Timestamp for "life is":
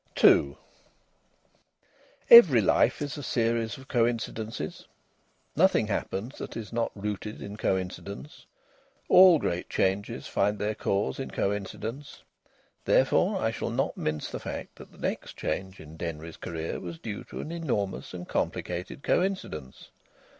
2.59-3.19